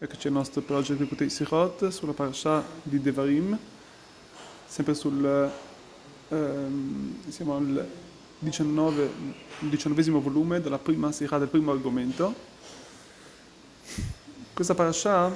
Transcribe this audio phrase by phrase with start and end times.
[0.00, 3.58] Eccoci al nostro progetto di Kutei Sichot sulla parasha di Devarim,
[4.64, 5.50] sempre sul,
[6.28, 7.84] ehm, siamo al
[8.38, 9.10] 19,
[9.58, 12.32] diciannovesimo volume della prima sikha del primo argomento.
[14.54, 15.32] Questa parasha,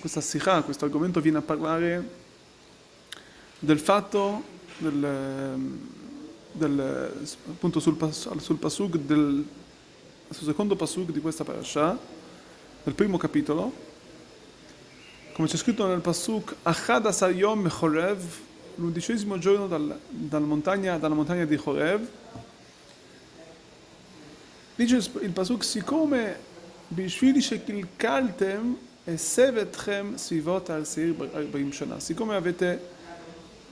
[0.00, 2.08] questa sikha, questo argomento viene a parlare
[3.58, 4.42] del fatto,
[4.78, 5.78] del,
[6.52, 7.98] del, appunto sul,
[8.38, 9.46] sul pasuk del
[10.30, 11.98] sul secondo pasuk di questa parasha,
[12.82, 13.86] nel primo capitolo,
[15.32, 17.32] come c'è scritto nel Pasuk, Achad Asar
[18.74, 22.06] l'undicesimo giorno dal, dal montagna, dalla montagna di Chorev,
[24.74, 26.38] dice il Pasuk, siccome
[26.88, 27.86] Bishvili Shekil
[29.04, 32.96] e Sevetchem Sivot al Seir Barim Shana, siccome avete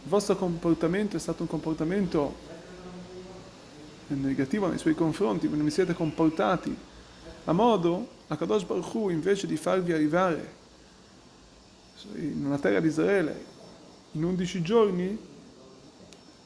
[0.03, 2.35] il vostro comportamento è stato un comportamento
[4.09, 6.77] negativo nei suoi confronti, non vi siete comportati
[7.45, 10.55] a modo Kadosh Baruch Hu, invece di farvi arrivare
[12.15, 13.45] una terra di Israele
[14.13, 15.19] in 11 giorni,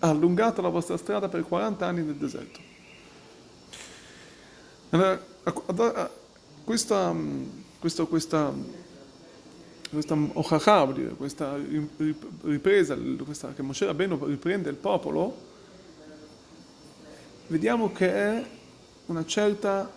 [0.00, 2.60] ha allungato la vostra strada per 40 anni nel deserto.
[4.90, 5.20] Allora,
[6.64, 7.14] questa,
[7.78, 8.52] questa, questa,
[9.90, 10.86] questa ochacha,
[11.16, 11.56] questa
[12.42, 15.48] ripresa, questa, che Moshe Rabbeinu riprende il popolo,
[17.46, 18.44] vediamo che è
[19.06, 19.90] una certa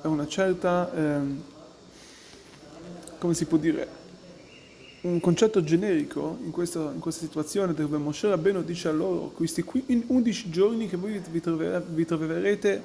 [0.00, 1.42] è una certa, ehm,
[3.18, 3.96] come si può dire,
[5.00, 9.64] un concetto generico in questa, in questa situazione dove Moshe Rabbeinu dice a loro questi
[9.86, 12.82] 11 giorni che voi vi, troverete, vi troverete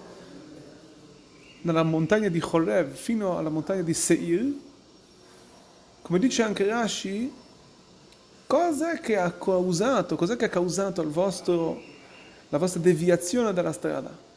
[1.62, 4.52] nella montagna di Cholev fino alla montagna di Seir,
[6.02, 7.32] come dice anche Rashi,
[8.46, 11.82] cosa che ha causato, cos'è che ha causato vostro,
[12.50, 14.32] la vostra deviazione dalla strada?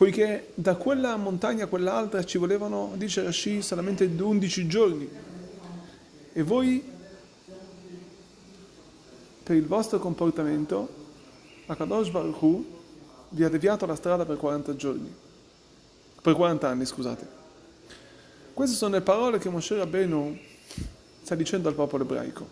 [0.00, 5.06] Poiché da quella montagna a quell'altra ci volevano, dice Rashi, solamente 11 giorni.
[6.32, 6.82] E voi,
[9.42, 10.88] per il vostro comportamento,
[11.66, 12.64] Akadosh Baruch Hu
[13.28, 15.14] vi ha deviato la strada per 40 giorni,
[16.22, 17.26] per 40 anni, scusate.
[18.54, 20.38] Queste sono le parole che Moshe Rabbeinu
[21.20, 22.48] sta dicendo al popolo ebraico.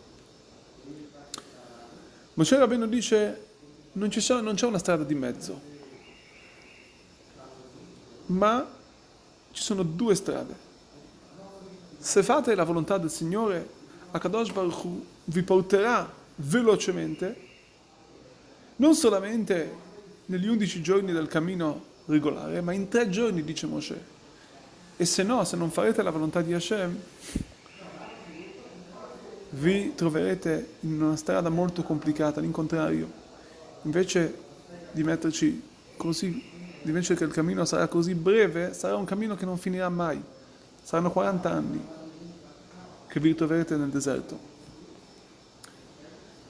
[2.34, 3.46] Moshe Rabbeinu dice
[3.92, 4.10] non,
[4.42, 5.76] non c'è una strada di mezzo
[8.28, 8.66] ma
[9.52, 10.66] ci sono due strade.
[11.98, 13.68] Se fate la volontà del Signore,
[14.10, 17.46] Akadosh Baruch Hu vi porterà velocemente,
[18.76, 19.86] non solamente
[20.26, 24.16] negli undici giorni del cammino regolare, ma in tre giorni, dice Moshe.
[24.96, 26.96] E se no, se non farete la volontà di Hashem,
[29.50, 33.10] vi troverete in una strada molto complicata, all'incontrario.
[33.82, 34.46] Invece
[34.92, 35.62] di metterci
[35.96, 36.57] così
[36.88, 40.22] invece che il cammino sarà così breve, sarà un cammino che non finirà mai.
[40.82, 41.86] Saranno 40 anni
[43.06, 44.38] che vi ritroverete nel deserto.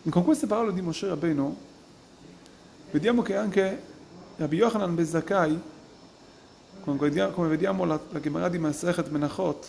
[0.02, 1.56] E con queste parole di Moshe Rabbeinu,
[2.90, 3.82] vediamo che anche
[4.36, 5.60] Rabbi Yochanan Bezakai,
[6.82, 9.68] come vediamo la, la Gemara di Masechet Menachot,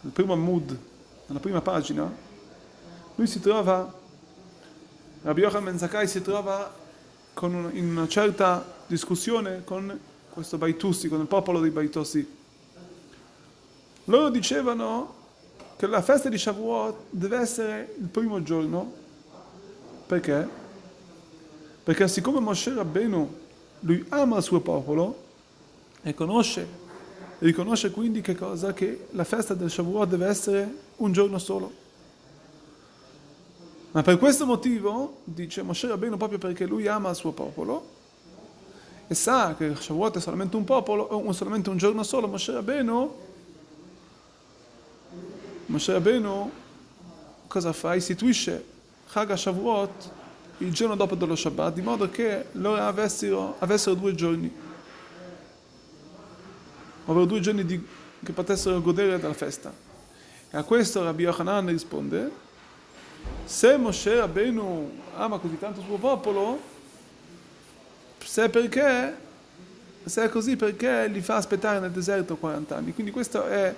[0.00, 0.78] nel primo Amud,
[1.26, 2.10] nella prima pagina,
[3.14, 3.92] lui si trova,
[5.22, 6.84] Rabbi Yochanan Bezakai si trova
[7.36, 12.26] con un, in una certa discussione con questo Baitussi, con il popolo dei Baitossi.
[14.04, 15.14] Loro dicevano
[15.76, 18.90] che la festa di Shavuot deve essere il primo giorno,
[20.06, 20.48] perché?
[21.84, 23.38] Perché siccome Moshe Rabbeinu,
[23.80, 25.24] lui ama il suo popolo
[26.00, 26.66] e conosce,
[27.40, 28.72] riconosce quindi che cosa?
[28.72, 31.84] Che la festa del Shavuot deve essere un giorno solo.
[33.96, 37.94] Ma per questo motivo, dice Moshe Rabbeinu, proprio perché lui ama il suo popolo,
[39.06, 43.14] e sa che Shavuot è solamente un popolo, solamente un giorno solo, Moshe Rabbeinu,
[45.64, 46.50] Moshe Rabbeinu
[47.46, 47.94] cosa fa?
[47.94, 48.62] Istituisce
[49.08, 50.10] Chag Shavuot
[50.58, 54.54] il giorno dopo dello Shabbat, di modo che loro avessero, avessero due giorni,
[57.06, 57.82] ovvero due giorni di,
[58.22, 59.72] che potessero godere della festa.
[60.50, 62.44] E a questo Rabbi Yochanan risponde,
[63.44, 66.60] se Moshe Rabbeinu ama così tanto il suo popolo,
[68.18, 69.16] se perché,
[70.04, 72.92] se è così perché li fa aspettare nel deserto 40 anni.
[72.92, 73.74] Quindi questo è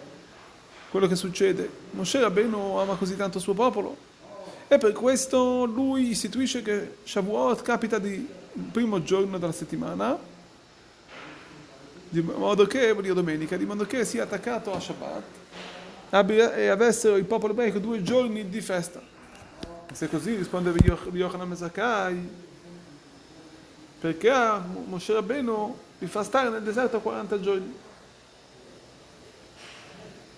[0.91, 1.69] quello che succede.
[1.91, 3.97] Moshe Rabbeinu ama così tanto il suo popolo
[4.69, 8.27] e per questo lui istituisce che Shavuot capita di
[8.71, 10.19] primo giorno della settimana,
[12.11, 15.23] di modo che, dire domenica, di modo che sia attaccato a Shabbat
[16.55, 19.08] e avessero il popolo ebraico due giorni di festa.
[19.93, 20.73] Se così risponde
[21.13, 22.29] Yochanan Mezakai,
[24.01, 24.33] perché
[24.87, 27.75] Moshe Rabbeinu vi fa stare nel deserto 40 giorni.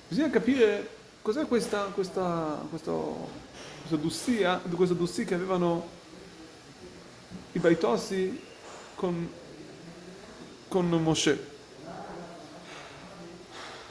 [0.09, 0.89] Bisogna capire
[1.21, 3.29] cos'è questa, questa, questo,
[3.81, 5.87] questa dussia, questa dussia che avevano
[7.53, 8.41] i baitossi
[8.95, 9.31] con,
[10.69, 11.49] con Moshe.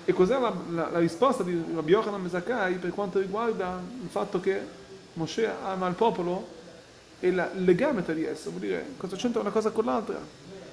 [0.06, 4.40] E cos'è la, la, la risposta di Rabbi Yochanan Mesakai per quanto riguarda il fatto
[4.40, 4.78] che
[5.14, 6.48] Moshe ama il popolo
[7.20, 10.20] e il legame tra di esso, vuol dire cosa c'entra una cosa con l'altra.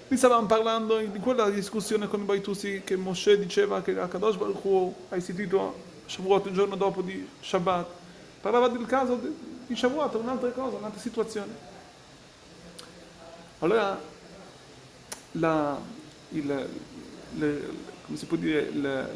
[0.06, 4.64] Qui stavamo parlando di quella discussione con i Baitusi che Moshe diceva che Akadosh Baruch
[4.64, 5.74] Hu ha istituito
[6.06, 7.86] Shavuot il giorno dopo di Shabbat.
[8.40, 9.20] Parlava del caso
[9.66, 11.52] di Shavuot, un'altra cosa, un'altra situazione.
[13.58, 14.00] Allora,
[15.32, 15.80] la,
[16.28, 16.68] il,
[17.38, 17.60] le,
[18.04, 19.10] come si può dire, il,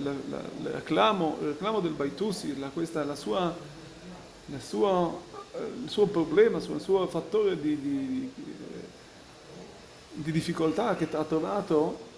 [0.64, 3.55] reclamo, il reclamo del Baitusi, la, questa, la sua,
[4.50, 5.29] la sua
[5.82, 8.32] il suo problema, il suo fattore di, di,
[10.12, 12.08] di difficoltà che ha trovato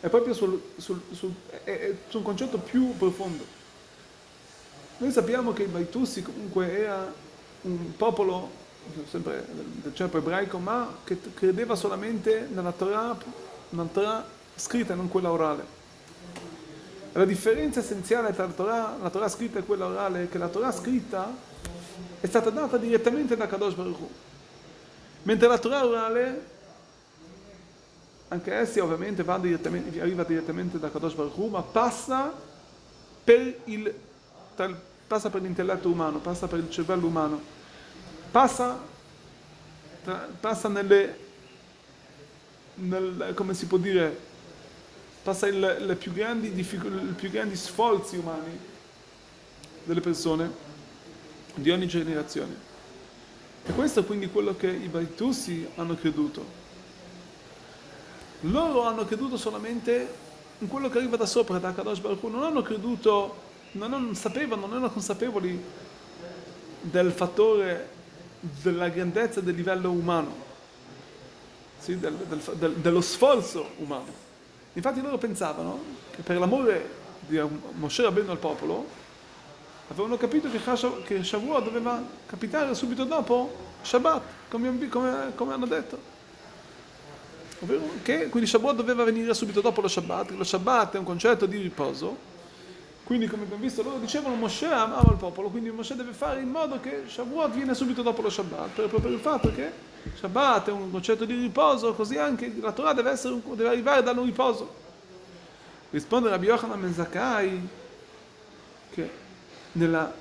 [0.00, 3.44] è proprio sul, sul, sul, è, è un concetto più profondo.
[4.98, 7.12] Noi sappiamo che i Baitussi comunque era
[7.62, 8.50] un popolo,
[9.08, 13.16] sempre del certo ebraico, ma che credeva solamente nella Torah,
[13.70, 15.77] nella Torah scritta non quella orale.
[17.18, 20.46] La differenza essenziale tra la Torah, la Torah scritta e quella orale è che la
[20.46, 21.28] Torah scritta
[22.20, 24.10] è stata data direttamente da Kadosh Baruch Hu.
[25.24, 26.44] Mentre la Torah orale,
[28.28, 32.32] anche essa ovviamente direttamente, arriva direttamente da Kadosh Baruch Hu, ma passa
[33.24, 33.92] per, il,
[35.08, 37.40] passa per l'intelletto umano, passa per il cervello umano,
[38.30, 38.78] passa,
[40.38, 41.18] passa nelle,
[42.74, 44.27] nel, come si può dire,
[45.28, 48.58] passa il, le più grandi, i più grandi sforzi umani
[49.84, 50.50] delle persone
[51.54, 52.66] di ogni generazione.
[53.66, 56.56] E questo è quindi quello che i Baitussi hanno creduto.
[58.42, 60.14] Loro hanno creduto solamente
[60.60, 62.28] in quello che arriva da sopra, da Kadosh Baruch Hu.
[62.28, 63.36] non hanno creduto,
[63.72, 65.62] non, non sapevano, non erano consapevoli
[66.80, 67.90] del fattore
[68.62, 70.32] della grandezza del livello umano,
[71.78, 74.27] sì, del, del, del, dello sforzo umano.
[74.78, 75.82] Infatti loro pensavano
[76.14, 76.88] che per l'amore
[77.26, 77.40] di
[77.72, 78.86] Moshe Rabbeinu al popolo,
[79.88, 80.60] avevano capito che,
[81.04, 85.98] che Shavuot doveva capitare subito dopo Shabbat, come, come, come hanno detto.
[87.58, 91.46] Ovvero che quindi Shavuot doveva venire subito dopo lo Shabbat, lo Shabbat è un concetto
[91.46, 92.16] di riposo,
[93.08, 96.50] quindi come abbiamo visto loro dicevano Moshe amava il popolo, quindi Moshe deve fare in
[96.50, 99.72] modo che Shavuot viene subito dopo lo Shabbat, proprio per il fatto che
[100.14, 104.10] Shabbat è un concetto di riposo, così anche la Torah deve, essere, deve arrivare da
[104.10, 104.74] un riposo.
[105.88, 107.70] Risponde Rabbi Yochanan Ben
[108.90, 109.10] che
[109.72, 110.12] nella,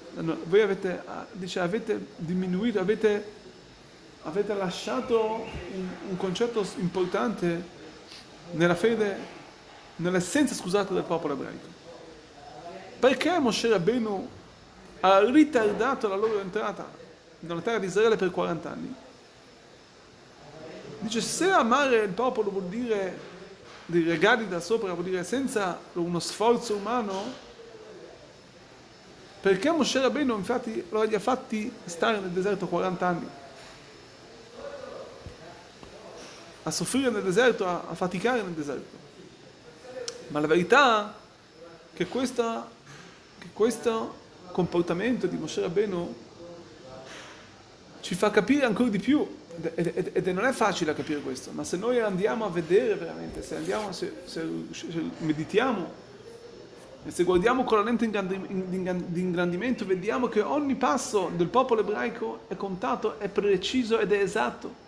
[0.46, 1.04] voi avete,
[1.34, 3.32] dice, avete diminuito, avete,
[4.22, 7.62] avete lasciato un, un, concetto importante
[8.52, 9.18] nella fede,
[9.98, 11.76] nell'essenza, scusate, del popolo ebraico.
[13.00, 14.30] Perché Moshe Rabbeinu
[15.02, 16.90] ha ritardato la loro entrata
[17.40, 18.94] nella terra di Israele per 40 anni?
[21.00, 23.36] Dice, se amare il popolo vuol dire
[23.86, 27.46] dei regali da sopra, vuol dire senza uno sforzo umano,
[29.40, 33.28] perché Moshe Rabbeinu infatti lo ha fatti stare nel deserto 40 anni?
[36.64, 38.98] A soffrire nel deserto, a, a faticare nel deserto.
[40.30, 42.68] Ma la verità è che, questa,
[43.38, 46.16] che questo comportamento di Moshe Rabbeinu
[48.02, 49.28] ci fa capire ancora di più
[49.62, 53.42] ed, ed, ed, non è facile capire questo, ma se noi andiamo a vedere veramente,
[53.42, 56.06] se, andiamo, se, se, se meditiamo
[57.04, 62.42] e se guardiamo con la lente di ingrandimento, vediamo che ogni passo del popolo ebraico
[62.48, 64.86] è contato, è preciso ed è esatto.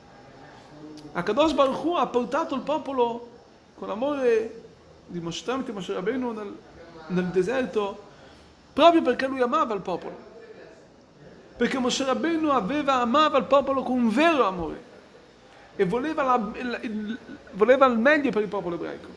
[1.13, 3.27] Akadosh Baruch Hu ha portato il popolo
[3.75, 4.63] con l'amore
[5.07, 6.55] di Moshe tramite Moshe Rabbeinu nel,
[7.07, 8.07] nel deserto
[8.73, 10.27] proprio perché lui amava il popolo.
[11.57, 14.87] Perché Moshe Rabbeinu aveva, amava il popolo con un vero amore
[15.75, 17.17] e voleva, la, il, il,
[17.51, 19.07] voleva il meglio per il popolo ebraico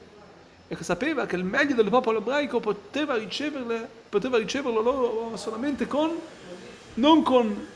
[0.69, 3.17] e sapeva che il meglio del popolo ebraico poteva,
[4.09, 6.19] poteva riceverlo loro solamente con,
[6.95, 7.67] non con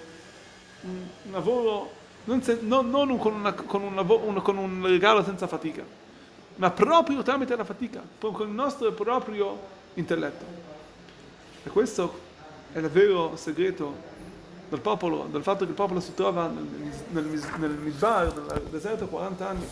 [0.81, 1.91] un lavoro,
[2.25, 5.83] non, se, non, non con, una, con, un lavoro, con un regalo senza fatica,
[6.55, 9.59] ma proprio tramite la fatica, con il nostro proprio
[9.95, 10.76] intelletto.
[11.67, 12.21] E questo
[12.73, 13.93] è il vero segreto
[14.69, 16.65] del popolo, del fatto che il popolo si trova nel,
[17.09, 17.25] nel,
[17.59, 19.67] nel Midbar, nel deserto 40 anni.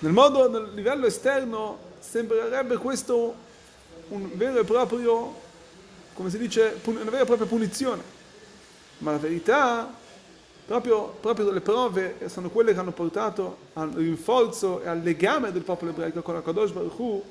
[0.00, 3.34] Nel modo, nel livello esterno, sembrerebbe questo
[4.08, 5.40] un vero e proprio,
[6.12, 8.02] come si dice, una vera e propria punizione.
[8.98, 9.90] Ma la verità,
[10.66, 15.62] proprio, proprio le prove sono quelle che hanno portato al rinforzo e al legame del
[15.62, 17.24] popolo ebraico con la Kadosh Baruch Hu,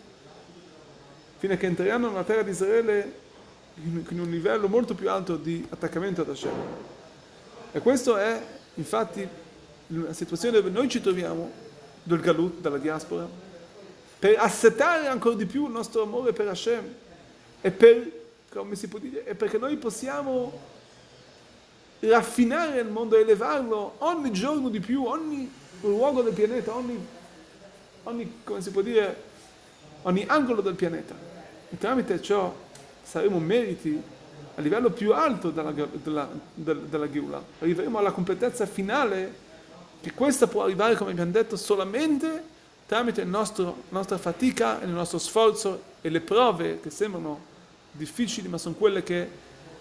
[1.43, 3.13] fino a che entriamo nella terra di Israele
[3.83, 6.53] in un livello molto più alto di attaccamento ad Hashem.
[7.73, 8.41] E questo è
[8.75, 9.27] infatti
[9.87, 11.51] la situazione dove noi ci troviamo,
[12.01, 13.27] del Galut, dalla diaspora,
[14.19, 16.95] per assetare ancora di più il nostro amore per Hashem
[17.59, 18.09] e per,
[18.49, 20.57] come si può dire, e perché noi possiamo
[21.99, 27.05] raffinare il mondo, elevarlo ogni giorno di più, ogni luogo del pianeta, ogni,
[28.03, 29.23] ogni come si può dire,
[30.03, 31.31] ogni angolo del pianeta.
[31.73, 32.55] E tramite ciò
[33.01, 33.99] saremo meriti
[34.55, 37.43] a livello più alto della, della, della, della Geulah.
[37.57, 39.33] Arriveremo alla completezza finale
[39.99, 42.43] che questa può arrivare, come abbiamo detto, solamente
[42.85, 43.43] tramite la
[43.89, 47.39] nostra fatica e il nostro sforzo e le prove che sembrano
[47.91, 49.27] difficili, ma sono quelle che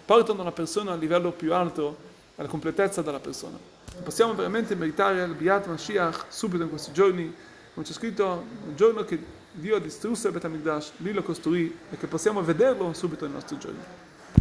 [0.03, 1.95] portano la persona a livello più alto,
[2.37, 3.59] alla completezza della persona.
[4.03, 7.31] Possiamo veramente meritare il Biat Mashiach subito in questi giorni,
[7.75, 11.97] come c'è scritto, il giorno che Dio distrusse il Bet HaMikdash, lui lo costruì e
[11.97, 13.79] che possiamo vederlo subito nei nostri giorni.